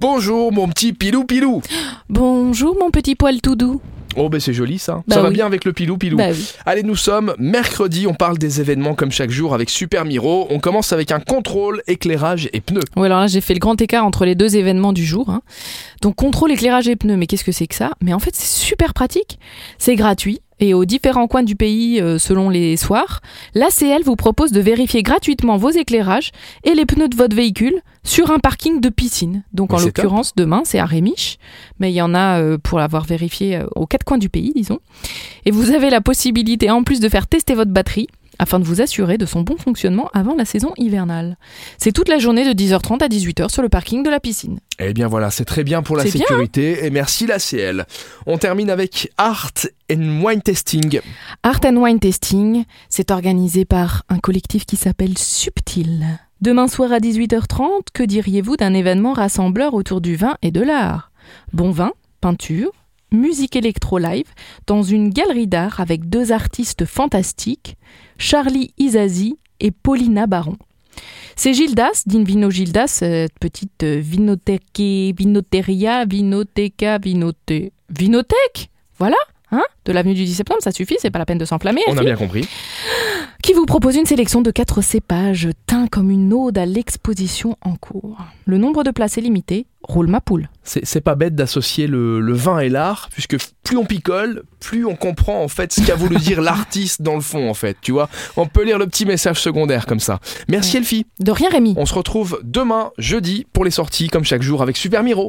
[0.00, 1.60] Bonjour mon petit pilou pilou
[2.08, 3.80] Bonjour mon petit poil tout doux.
[4.16, 5.02] Oh ben c'est joli ça.
[5.08, 5.34] Bah ça va oui.
[5.34, 6.16] bien avec le pilou pilou.
[6.16, 6.52] Bah oui.
[6.66, 10.46] Allez, nous sommes mercredi, on parle des événements comme chaque jour avec Super Miro.
[10.50, 12.82] On commence avec un contrôle, éclairage et pneus.
[12.96, 15.30] Ouais, alors là, j'ai fait le grand écart entre les deux événements du jour.
[15.30, 15.42] hein.
[16.00, 17.90] Donc, contrôle éclairage et pneus, mais qu'est-ce que c'est que ça?
[18.00, 19.40] Mais en fait, c'est super pratique.
[19.78, 20.40] C'est gratuit.
[20.60, 23.20] Et aux différents coins du pays, euh, selon les soirs,
[23.54, 26.32] l'ACL vous propose de vérifier gratuitement vos éclairages
[26.64, 29.44] et les pneus de votre véhicule sur un parking de piscine.
[29.52, 31.38] Donc, Mais en l'occurrence, demain, c'est à Rémiche.
[31.78, 34.52] Mais il y en a euh, pour l'avoir vérifié euh, aux quatre coins du pays,
[34.54, 34.80] disons.
[35.44, 38.80] Et vous avez la possibilité, en plus de faire tester votre batterie, afin de vous
[38.80, 41.36] assurer de son bon fonctionnement avant la saison hivernale.
[41.78, 44.60] C'est toute la journée de 10h30 à 18h sur le parking de la piscine.
[44.78, 47.86] Eh bien voilà, c'est très bien pour la bien, sécurité et merci la CL.
[48.26, 49.52] On termine avec Art
[49.90, 51.00] and Wine Testing.
[51.42, 56.06] Art and Wine Testing, c'est organisé par un collectif qui s'appelle Subtil.
[56.40, 61.10] Demain soir à 18h30, que diriez-vous d'un événement rassembleur autour du vin et de l'art?
[61.52, 62.70] Bon vin, peinture,
[63.12, 64.26] musique électro live
[64.66, 67.76] dans une galerie d'art avec deux artistes fantastiques,
[68.18, 70.56] Charlie Isazi et Paulina Baron.
[71.36, 77.52] C'est Gildas, d'Invino Gildas, cette petite euh, vinothèque, vinoteria, vinoteca, vinote...
[77.90, 79.16] Vinothèque Voilà
[79.50, 79.64] Hein?
[79.86, 81.80] De l'avenue du 10 septembre, ça suffit, c'est pas la peine de s'enflammer.
[81.86, 82.46] On a bien compris.
[83.48, 87.76] Qui vous propose une sélection de quatre cépages teints comme une ode à l'exposition en
[87.76, 88.18] cours.
[88.44, 90.50] Le nombre de places est limité, roule ma poule.
[90.64, 94.96] C'est pas bête d'associer le, le vin et l'art, puisque plus on picole, plus on
[94.96, 98.10] comprend en fait ce qu'a voulu dire l'artiste dans le fond en fait, tu vois.
[98.36, 100.20] On peut lire le petit message secondaire comme ça.
[100.48, 101.06] Merci Elfie.
[101.18, 104.76] De rien Rémi On se retrouve demain, jeudi, pour les sorties comme chaque jour avec
[104.76, 105.26] Super Miro.